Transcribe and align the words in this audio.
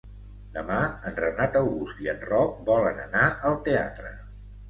Demà 0.53 0.77
en 1.09 1.17
Renat 1.23 1.59
August 1.59 2.01
i 2.05 2.09
en 2.15 2.25
Roc 2.31 2.57
volen 2.71 3.03
anar 3.05 3.27
al 3.51 3.59
teatre. 3.69 4.15